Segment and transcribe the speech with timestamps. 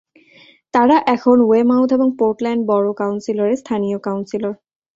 [0.73, 4.53] তারা এখন ওয়েমাউথ এবং পোর্টল্যান্ড বরো কাউন্সিলের স্থানীয় কাউন্সিলর।